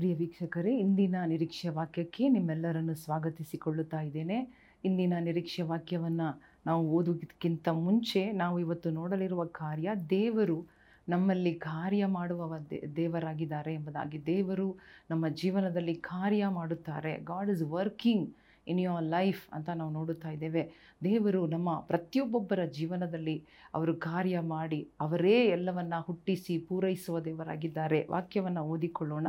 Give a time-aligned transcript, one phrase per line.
[0.00, 4.48] ಪ್ರಿಯ ವೀಕ್ಷಕರೇ, ಇಂದಿನ ನಿರೀಕ್ಷೆ ವಾಕ್ಯಕ್ಕೆ ನಿಮ್ಮೆಲ್ಲರನ್ನು ಸ್ವಾಗತಿಸಿಕೊಳ್ಳುತ್ತಾ ಇದ್ದೇನೆ.
[4.84, 10.66] ಇಂದಿನ ನಿರೀಕ್ಷೆ ವಾಕ್ಯವನ್ನು ನಾವು ಓದುವುದಕ್ಕಿಂತ ಮುಂಚೆ ನಾವು ಇವತ್ತು ನೋಡಲಿರುವ ಕಾರ್ಯ ದೇವರು
[11.08, 12.58] ನಮ್ಮಲ್ಲಿ ಕಾರ್ಯ ಮಾಡುವ
[12.96, 14.78] ದೇವರಾಗಿದ್ದಾರೆ ಎಂಬುದಾಗಿ ದೇವರು
[15.10, 17.20] ನಮ್ಮ ಜೀವನದಲ್ಲಿ ಕಾರ್ಯ ಮಾಡುತ್ತಾರೆ.
[17.24, 18.30] God is working
[18.68, 20.70] in your life ಅಂತ ನಾವು ನೋಡುತ್ತಾ ಇದ್ದೇವೆ.
[21.04, 28.06] ದೇವರು ನಮ್ಮ ಪ್ರತಿಯೊಬ್ಬೊಬ್ಬರ ಜೀವನದಲ್ಲಿ ಅವರು ಕಾರ್ಯ ಮಾಡಿ ಅವರೇ ಎಲ್ಲವನ್ನು ಹುಟ್ಟಿಸಿ ಪೂರೈಸುವ ದೇವರಾಗಿದ್ದಾರೆ.
[28.10, 29.26] ವಾಕ್ಯವನ್ನು ಓದಿಕೊಳ್ಳೋಣ.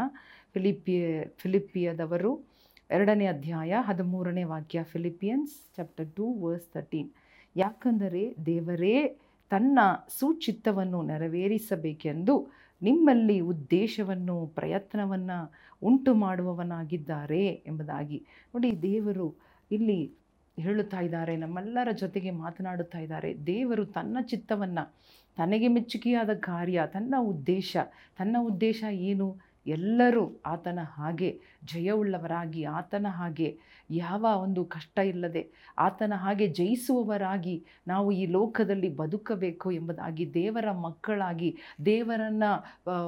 [0.53, 2.51] ಫಿಲಿಪಿಯ ಫಿಲಿಪಿಯದವರು
[2.89, 7.09] ಎರಡನೇ ಅಧ್ಯಾಯ ಹದಿಮೂರನೇ ವಾಕ್ಯ Philippians chapter two verse thirteen
[7.55, 9.17] ಯಾಕಂದರೆ ದೇವರೇ
[9.49, 9.79] ತನ್ನ
[10.09, 12.47] ಸುಚಿತ್ತವನ್ನು ನೆರವೇರಿಸಬೇಕೆಂದು
[12.83, 15.51] ನಿಮ್ಮಲ್ಲಿ ಉದ್ದೇಶವನ್ನು, ಪ್ರಯತ್ನವನ್ನು
[15.83, 18.25] ಉಂಟು ಮಾಡುವವನಾಗಿದ್ದಾರೆ ಎಂಬುದಾಗಿ.
[18.55, 19.35] ನೋಡಿ, ದೇವರು
[19.71, 20.11] ಇಲ್ಲಿ
[20.59, 23.45] ಹೇಳುತ್ತಾ ಇದ್ದಾರೆ, ನಮ್ಮೆಲ್ಲರ ಜೊತೆಗೆ ಮಾತನಾಡುತ್ತಾ ಇದ್ದಾರೆ.
[23.45, 24.93] ದೇವರು ತನ್ನ ಚಿತ್ತವನ್ನು,
[25.37, 27.77] ತನಗೆ ಮೆಚ್ಚುಗೆಯಾದ ಕಾರ್ಯ, ತನ್ನ ಉದ್ದೇಶ
[28.17, 29.50] ತನ್ನ ಉದ್ದೇಶ ಏನು?
[29.65, 33.57] ಎಲ್ಲರೂ ಆತನ ಹಾಗೆ ಜಯವುಳ್ಳವರಾಗಿ, ಆತನ ಹಾಗೆ
[33.89, 42.51] ಯಾವ ಒಂದು ಕಷ್ಟ ಇಲ್ಲದೆ ಆತನ ಹಾಗೆ ಜಯಿಸುವವರಾಗಿ ನಾವು ಈ ಲೋಕದಲ್ಲಿ ಬದುಕಬೇಕು ಎಂಬುದಾಗಿ ದೇವರ ಮಕ್ಕಳಾಗಿ, ದೇವರನ್ನು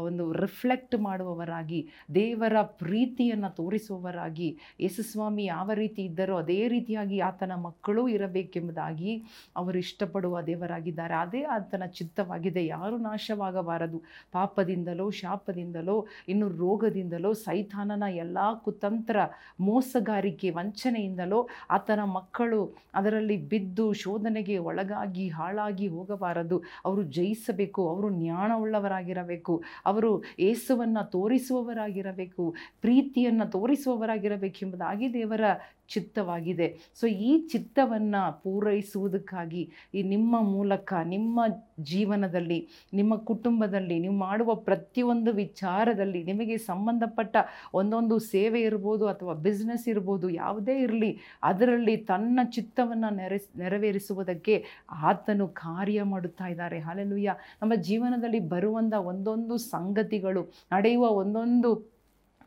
[0.05, 9.23] ಒಂದು ರಿಫ್ಲೆಕ್ಟ್ ಮಾಡುವವರಾಗಿ, ದೇವರ ಪ್ರೀತಿಯನ್ನು ತೋರಿಸುವವರಾಗಿ, ಯೇಸುಸ್ವಾಮಿ ಯಾವ ರೀತಿ ಇದ್ದರೋ ಅದೇ ರೀತಿಯಾಗಿ ಆತನ ಮಕ್ಕಳು ಇರಬೇಕೆಂಬುದಾಗಿ
[9.55, 11.13] ಅವರು ಇಷ್ಟಪಡುವ ದೇವರಾಗಿದ್ದಾರೆ.
[11.13, 12.65] ಅದೇ ಆತನ ಚಿತ್ತವಾಗಿದೆ.
[12.65, 14.03] ಯಾರು ನಾಶವಾಗಬಾರದು.
[14.31, 19.17] ಪಾಪದಿಂದಲೋ ಶಾಪದಿಂದಲೋ ಇನ್ನು ರೋಗದಿಂದಲೋ, ಸೈತಾನನ ಎಲ್ಲ ಕುತಂತ್ರ
[19.59, 26.63] ಮೋಸಗಾರಿಕೆ ವಂಚನೆಯಿಂದಲೋ ಆತನ ಮಕ್ಕಳು ಅದರಲ್ಲಿ ಬಿದ್ದು ಶೋಧನೆಗೆ ಒಳಗಾಗಿ ಹಾಳಾಗಿ ಹೋಗಬಾರದು.
[26.85, 35.41] ಅವರು ಜಯಿಸಬೇಕು, ಅವರು ಜ್ಞಾನವುಳ್ಳವರಾಗಿರಬೇಕು, ಅವರು ಏಸುವನ್ನು ತೋರಿಸುವವರಾಗಿರಬೇಕು, ಪ್ರೀತಿಯನ್ನು ತೋರಿಸುವವರಾಗಿರಬೇಕೆಂಬುದಾಗಿ ದೇವರ
[35.89, 36.79] ಚಿತ್ತವಾಗಿದೆ.
[36.95, 41.45] ಸೊ ಈ ಚಿತ್ತವನ್ನು ಪೂರೈಸುವುದಕ್ಕಾಗಿ ಈ ನಿಮ್ಮ ಮೂಲಕ, ನಿಮ್ಮ
[41.79, 47.35] ಜೀವನದಲ್ಲಿ, ನಿಮ್ಮ ಕುಟುಂಬದಲ್ಲಿ, ನೀವು ಮಾಡುವ ಪ್ರತಿಯೊಂದು ವಿಚಾರದಲ್ಲಿ ನಿಮಗೆ ಸಂಬಂಧಪಟ್ಟ
[47.73, 56.03] ಒಂದೊಂದು ಸೇವೆ ಇರ್ಬೋದು ಅಥವಾ ಬಿಸ್ನೆಸ್ ಇರ್ಬೋದು, ಯಾವುದೇ ಇರಲಿ, ಅದರಲ್ಲಿ ತನ್ನ ಚಿತ್ತವನ್ನು ನೆರೆಸ್ ನೆರವೇರಿಸುವುದಕ್ಕೆ ಆತನು ಕಾರ್ಯ
[56.03, 56.79] ಮಾಡುತ್ತಾ ಇದ್ದಾರೆ.
[56.79, 61.93] ಹಾಲೆಲುಯ್ಯ ನಮ್ಮ ಜೀವನದಲ್ಲಿ ಬರುವಂಥ ಒಂದೊಂದು ಸಂಗತಿಗಳು, ನಡೆಯುವ ಒಂದೊಂದು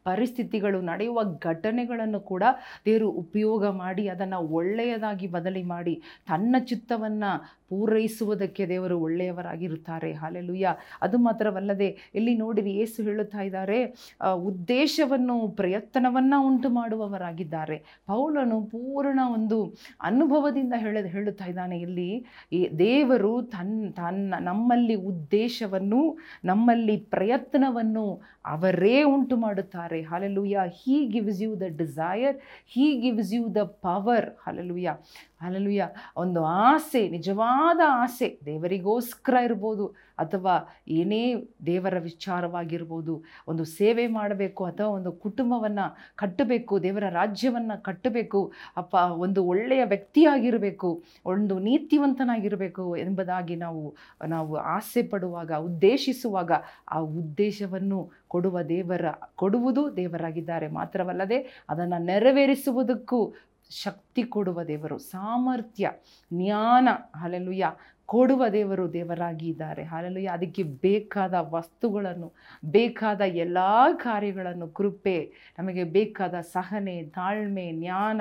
[0.07, 2.45] ಪರಿಸ್ಥಿತಿಗಳು ನಡೆಯುವ ಘಟನೆಗಳನ್ನು ಕೂಡ
[2.87, 5.95] ದೇವರು ಉಪಯೋಗ ಮಾಡಿ ಅದನ್ನು ಒಳ್ಳೆಯದಾಗಿ ಬದಲಿ ಮಾಡಿ
[6.29, 7.31] ತನ್ನ ಚಿತ್ತವನ್ನು
[7.69, 10.11] ಪೂರೈಸುವುದಕ್ಕೆ ದೇವರು ಒಳ್ಳೆಯವರಾಗಿರುತ್ತಾರೆ.
[10.13, 10.75] ಹಾಲೆಲುಯ್ಯ.
[11.03, 13.79] ಅದು ಮಾತ್ರವಲ್ಲದೆ ಇಲ್ಲಿ ನೋಡಿರಿ ಏಸು ಹೇಳುತ್ತಾ ಇದ್ದಾರೆ
[14.49, 17.77] ಉದ್ದೇಶವನ್ನು, ಪ್ರಯತ್ನವನ್ನು ಉಂಟು ಮಾಡುವವರಾಗಿದ್ದಾರೆ.
[18.07, 19.59] ಪೌಲನು ಪೂರ್ಣ ಒಂದು
[20.03, 22.11] ಅನುಭವದಿಂದ ಹೇಳ, ಹೇಳುತ್ತಾ ಇದ್ದಾನೆ ಇಲ್ಲಿ
[22.79, 26.03] ದೇವರು ತನ್ನ ತನ್ನ, ನಮ್ಮಲ್ಲಿ ಉದ್ದೇಶವನ್ನು,
[26.45, 28.07] ನಮ್ಮಲ್ಲಿ ಪ್ರಯತ್ನವನ್ನು
[28.47, 29.96] ಅವರೇ ಉಂಟು ಮಾಡುತ್ತಾರೆ.
[30.03, 32.37] Hallelujah he gives you the desire
[32.67, 34.97] he gives you the power hallelujah
[35.43, 38.39] hallelujah ಒಂದು ಆಸೆ, ನಿಜವಾದ ಆಸೆ.
[38.45, 41.35] ದೇವರಿಗೋಸ್ಕರ ಇರ್ಬೋದು ಅಥವಾ ಏನೇ
[41.67, 49.85] ದೇವರ ವಿಚಾರವಾಗಿರ್ಬೋದು, ಒಂದು ಸೇವೆ ಮಾಡಬೇಕು ಅಥವಾ ಒಂದು ಕುಟುಂಬವನ್ನು ಕಟ್ಟಬೇಕು, ದೇವರ ರಾಜ್ಯವನ್ನು ಕಟ್ಟಬೇಕು, ಅಪ್ಪ, ಒಂದು ಒಳ್ಳೆಯ
[49.85, 53.97] ವ್ಯಕ್ತಿಯಾಗಿರಬೇಕು, ಒಂದು ನೀತಿವಂತನಾಗಿರಬೇಕು ಎಂಬುದಾಗಿ ನಾವು
[54.29, 56.53] ನಾವು ಆಸೆ ಪಡುವಾಗ, ಉದ್ದೇಶಿಸುವಾಗ
[56.89, 60.69] ಆ ಉದ್ದೇಶವನ್ನು ಕೊಡುವ ದೇವರ, ಕೊಡುವುದು ದೇವರಾಗಿದ್ದಾರೆ.
[60.69, 63.35] ಮಾತ್ರವಲ್ಲದೆ ಅದನ್ನು ನೆರವೇರಿಸುವುದಕ್ಕೂ
[63.71, 65.91] ಶಕ್ತಿ ಕೊಡುವ ದೇವರು, ಸಾಮರ್ಥ್ಯ,
[66.33, 67.73] ಜ್ಞಾನ ಹಲಲುಯ್ಯ
[68.07, 69.85] ಕೊಡುವ ದೇವರು ದೇವರಾಗಿದ್ದಾರೆ.
[69.85, 72.33] ಹಾಲೆಲುಯ್ಯ ಅದಕ್ಕೆ ಬೇಕಾದ ವಸ್ತುಗಳನ್ನು,
[72.65, 73.59] ಬೇಕಾದ ಎಲ್ಲ
[73.95, 78.21] ಕಾರ್ಯಗಳನ್ನು, ಕೃಪೆ, ನಮಗೆ ಬೇಕಾದ ಸಹನೆ, ತಾಳ್ಮೆ, ಜ್ಞಾನ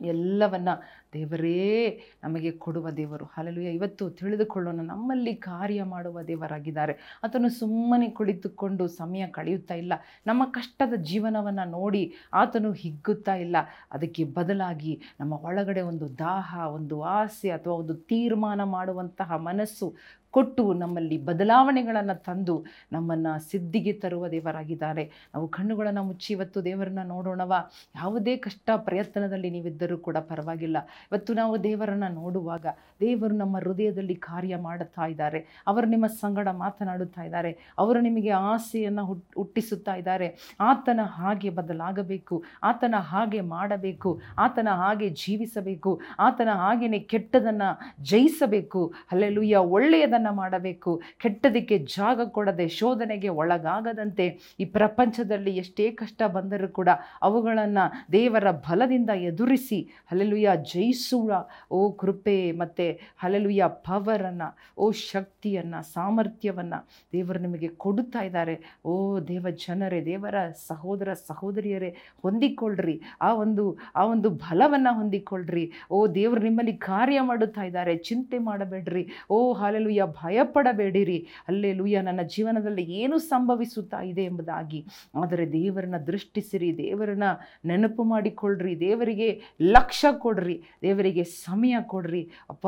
[0.00, 0.68] ಎಲ್ಲವನ್ನ
[1.12, 3.24] ದೇವರೇ ನಮಗೆ ಕೊಡುವ ದೇವರು.
[3.24, 7.20] ಹಲಲು ಇವತ್ತು ತಿಳಿದುಕೊಳ್ಳೋಣ, ನಮ್ಮಲ್ಲಿ ಕಾರ್ಯ ಮಾಡುವ ದೇವರಾಗಿದ್ದಾರೆ.
[7.24, 9.92] ಆತನು ಸುಮ್ಮನೆ ಕುಳಿತುಕೊಂಡು ಸಮಯ ಕಳೆಯುತ್ತಾ ಇಲ್ಲ.
[10.26, 13.56] ನಮ್ಮ ಕಷ್ಟದ ಜೀವನವನ್ನು ನೋಡಿ ಆತನು ಹಿಗ್ಗುತ್ತಾ ಇಲ್ಲ.
[13.92, 19.94] ಅದಕ್ಕೆ ಬದಲಾಗಿ ನಮ್ಮ ಒಳಗಡೆ ಒಂದು ದಾಹ, ಒಂದು ಆಸೆ ಅಥವಾ ಒಂದು ತೀರ್ಮಾನ ಮಾಡುವಂತಹ ಮನಸ್ಸು
[20.34, 22.56] ಕೊಟ್ಟು ನಮ್ಮಲ್ಲಿ ಬದಲಾವಣೆಗಳನ್ನು ತಂದು
[22.92, 25.04] ನಮ್ಮನ್ನು ಸಿದ್ಧಿಗೆ ತರುವ ದೇವರಾಗಿದ್ದಾರೆ.
[25.34, 27.52] ನಾವು ಕಣ್ಣುಗಳನ್ನು ಮುಚ್ಚಿ ಇವತ್ತು ದೇವರನ್ನ ನೋಡೋಣವ.
[27.96, 30.78] ಯಾವುದೇ ಕಷ್ಟ ಪ್ರಯತ್ನದಲ್ಲಿ ನೀವಿದ್ದರೂ ಕೂಡ ಪರವಾಗಿಲ್ಲ.
[31.12, 32.66] ಇವತ್ತು ನಾವು ದೇವರನ್ನು ನೋಡುವಾಗ
[33.00, 35.40] ದೇವರು ನಮ್ಮ ಹೃದಯದಲ್ಲಿ ಕಾರ್ಯ ಮಾಡುತ್ತಾ ಇದ್ದಾರೆ.
[35.66, 37.50] ಅವರು ನಿಮ್ಮ ಸಂಗಡ ಮಾತನಾಡುತ್ತಾ ಇದ್ದಾರೆ.
[37.78, 40.28] ಅವರು ನಿಮಗೆ ಆಸೆಯನ್ನು ಹುಟ್, ಹುಟ್ಟಿಸುತ್ತಾ ಇದ್ದಾರೆ.
[40.60, 42.44] ಆತನ ಹಾಗೆ ಬದಲಾಗಬೇಕು.
[42.62, 44.10] ಆತನ ಹಾಗೆ ಮಾಡಬೇಕು.
[44.38, 46.00] ಆತನ ಹಾಗೆ ಜೀವಿಸಬೇಕು.
[46.18, 47.68] ಆತನ ಹಾಗೆಯೇ ಕೆಟ್ಟದನ್ನು
[48.04, 48.82] ಜಯಿಸಬೇಕು.
[49.12, 51.02] ಅಲ್ಲೆಲ್ಲೂಯ್ಯ ಒಳ್ಳೆಯದನ್ನು ಮಾಡಬೇಕು.
[51.18, 56.88] ಕೆಟ್ಟದಕ್ಕೆ ಜಾಗ ಕೊಡದೆ ಶೋಧನೆಗೆ ಒಳಗಾಗದಂತೆ ಈ ಪ್ರಪಂಚದಲ್ಲಿ ಎಷ್ಟೇ ಕಷ್ಟ ಬಂದರೂ ಕೂಡ
[57.22, 67.38] ಅವುಗಳನ್ನು ದೇವರ ಬಲದಿಂದ ಎದುರಿಸಿ ಹಲಲುಯ ಜಯಿಸುವ, ಓ ಕೃಪೆ ಮತ್ತು ಹಲಲುಯ ಪವರನ್ನು, ಓ ಶಕ್ತಿಯನ್ನು, ಸಾಮರ್ಥ್ಯವನ್ನು ದೇವರು
[67.38, 68.80] ನಿಮಗೆ ಕೊಡುತ್ತಾ ಇದ್ದಾರೆ.
[68.84, 70.34] ಓ ದೇವ ಜನರೇ, ದೇವರ
[70.66, 73.00] ಸಹೋದರ ಸಹೋದರಿಯರೇ, ಹೊಂದಿಕೊಳ್ಳ್ರಿ.
[73.20, 75.72] ಆ ಒಂದು ಆ ಒಂದು ಬಲವನ್ನು ಹೊಂದಿಕೊಳ್ಳ್ರಿ.
[75.90, 77.96] ಓ ದೇವರು ನಿಮ್ಮಲ್ಲಿ ಕಾರ್ಯ ಮಾಡುತ್ತಾ ಇದ್ದಾರೆ.
[77.96, 79.08] ಚಿಂತೆ ಮಾಡಬೇಡ್ರಿ.
[79.30, 81.18] ಓ ಹಾಲೆಲುಯ್ಯ ಭಯಪಡಬೇಡಿರಿ.
[81.48, 84.80] ಅಲ್ಲೇ ಲೂಯ್ಯ ನನ್ನ ಜೀವನದಲ್ಲಿ ಏನು ಸಂಭವಿಸುತ್ತಾ ಇದೆ ಎಂಬುದಾಗಿ.
[85.22, 87.28] ಆದರೆ ದೇವರನ್ನ ದೃಷ್ಟಿಸಿರಿ, ದೇವರನ್ನ
[87.64, 89.28] ನೆನಪು ಮಾಡಿಕೊಳ್ಳ್ರಿ, ದೇವರಿಗೆ
[89.62, 92.22] ಲಕ್ಷ್ಯ ಕೊಡ್ರಿ, ದೇವರಿಗೆ ಸಮಯ ಕೊಡ್ರಿ.
[92.50, 92.66] ಅಪ್ಪ,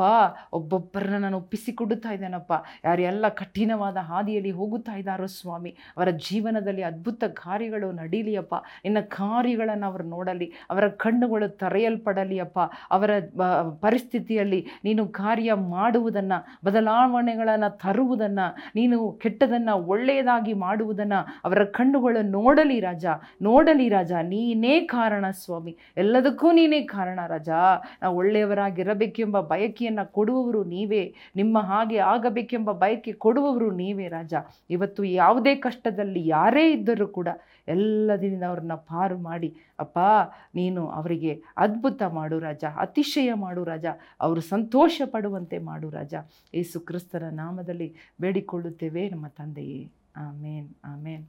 [0.53, 2.53] ಒಬ್ಬೊಬ್ಬರನ್ನ ನಾನು ಒಪ್ಪಿಸಿಕೊಡುತ್ತಾ ಇದ್ದೇನಪ್ಪ?
[2.85, 10.05] ಯಾರೆಲ್ಲ ಕಠಿಣವಾದ ಹಾದಿಯಲ್ಲಿ ಹೋಗುತ್ತಾ ಇದ್ದಾರೋ ಸ್ವಾಮಿ, ಅವರ ಜೀವನದಲ್ಲಿ ಅದ್ಭುತ ಕಾರ್ಯಗಳು ನಡೀಲಿ ಅಪ್ಪ ನಿನ್ನ ಕಾರ್ಯಗಳನ್ನು ಅವರು
[10.15, 12.59] ನೋಡಲಿ, ಅವರ ಕಣ್ಣುಗಳು ತರೆಯಲ್ಪಡಲಿ ಅಪ್ಪ
[12.91, 13.11] ಅವರ
[13.81, 16.37] ಪರಿಸ್ಥಿತಿಯಲ್ಲಿ ನೀನು ಕಾರ್ಯ ಮಾಡುವುದನ್ನು
[17.37, 18.47] ಬದಲಾವಣೆಗಳನ್ನು ತರುವುದನ್ನು,
[18.77, 23.05] ನೀನು ಕೆಟ್ಟದನ್ನು ಒಳ್ಳೆಯದಾಗಿ ಮಾಡುವುದನ್ನು ಅವರ ಕಣ್ಣುಗಳು ನೋಡಲಿ ರಾಜ
[23.47, 25.73] ನೋಡಲಿ ರಾಜ, ನೀನೇ ಕಾರಣ ಸ್ವಾಮಿ,
[26.03, 27.49] ಎಲ್ಲದಕ್ಕೂ ನೀನೇ ಕಾರಣ ರಾಜ.
[28.01, 31.03] ನಾವು ಒಳ್ಳೆಯವರಾಗಿರಬೇಕೆಂಬ ಬಯಕೆಯನ್ನು ಕೊಡುವವರು ನೀವೇ,
[31.41, 34.33] ನಿಮ್ಮ ಹಾಗೆ ಆಗಬೇಕೆಂಬ ಬಯಕೆ ಕೊಡುವವರು ನೀವೇ ರಾಜ.
[34.75, 37.29] ಇವತ್ತು ಯಾವುದೇ ಕಷ್ಟದಲ್ಲಿ ಯಾರೇ ಇದ್ದರೂ ಕೂಡ
[37.67, 39.49] ಎಲ್ಲದರಿಂದ ಅವ್ರನ್ನ ಪಾರು ಮಾಡಿ,
[39.83, 39.97] ಅಪ್ಪ,
[40.59, 41.31] ನೀನು ಅವರಿಗೆ
[41.63, 43.85] ಅದ್ಭುತ ಮಾಡು ರಾಜ, ಅತಿಶಯ ಮಾಡು ರಾಜ,
[44.25, 46.13] ಅವರು ಸಂತೋಷ ಪಡುವಂತೆ ಮಾಡು ರಾಜ
[46.57, 49.09] ಯೇಸು ಕ್ರಿಸ್ತನ ನಾಮದಲ್ಲಿ ಬೇಡಿಕೊಳ್ಳುತ್ತೇವೆ.
[49.09, 49.91] ನಮ್ಮ ತಂದೆಯೇ.
[50.15, 50.69] ಆಮೇನ್.
[50.83, 51.27] ಆಮೇನ್.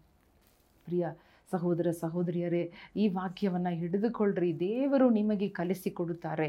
[0.84, 1.08] ಪ್ರಿಯ
[1.50, 4.60] ಸಹೋದರ ಸಹೋದರಿಯರೇ, ಈ ವಾಕ್ಯವನ್ನು ಹಿಡಿದುಕೊಳ್ಳ್ರಿ.
[4.60, 6.48] ದೇವರು ನಿಮಗೆ ಕಲಿಸಿಕೊಡುತ್ತಾರೆ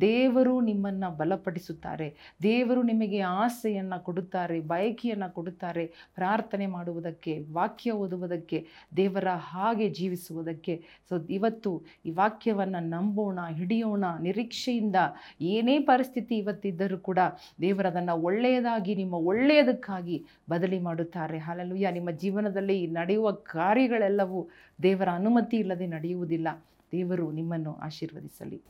[0.00, 2.08] ದೇವರು ನಿಮ್ಮನ್ನು ಬಲಪಡಿಸುತ್ತಾರೆ.
[2.42, 5.84] ದೇವರು ನಿಮಗೆ ಆಸೆಯನ್ನು ಕೊಡುತ್ತಾರೆ, ಬಯಕೆಯನ್ನು ಕೊಡುತ್ತಾರೆ,
[6.14, 8.58] ಪ್ರಾರ್ಥನೆ ಮಾಡುವುದಕ್ಕೆ, ವಾಕ್ಯ ಓದುವುದಕ್ಕೆ,
[8.96, 10.74] ದೇವರ ಹಾಗೆ ಜೀವಿಸುವುದಕ್ಕೆ.
[11.08, 14.96] ಸೊ ಇವತ್ತು ಈ ವಾಕ್ಯವನ್ನು ನಂಬೋಣ, ಹಿಡಿಯೋಣ, ನಿರೀಕ್ಷೆಯಿಂದ
[15.40, 17.18] ಏನೇ ಪರಿಸ್ಥಿತಿ ಇವತ್ತಿದ್ದರೂ ಕೂಡ
[17.60, 21.38] ದೇವರದನ್ನು ಒಳ್ಳೆಯದಾಗಿ, ನಿಮ್ಮ ಒಳ್ಳೆಯದಕ್ಕಾಗಿ ಬದಲಿ ಮಾಡುತ್ತಾರೆ.
[21.38, 24.37] ಹಾಲೆಲುಯ್ಯ ನಿಮ್ಮ ಜೀವನದಲ್ಲಿ ನಡೆಯುವ ಕಾರ್ಯಗಳೆಲ್ಲವೂ
[24.82, 26.48] ದೇವರ ಅನುಮತಿ ಇಲ್ಲದೆ ನಡೆಯುವುದಿಲ್ಲ.
[26.92, 28.62] ದೇವರು ನಿಮ್ಮನ್ನು ಆಶೀರ್ವದಿಸಲಿ.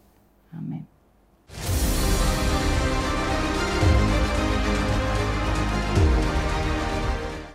[0.53, 0.98] ಆಮೇಲೆ